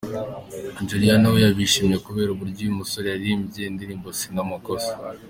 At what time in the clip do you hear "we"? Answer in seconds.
1.33-1.39